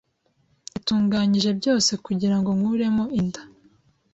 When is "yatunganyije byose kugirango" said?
0.73-2.49